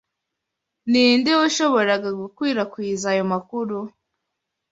[0.89, 3.77] Ninde washoboraga gukwirakwiza ayo makuru?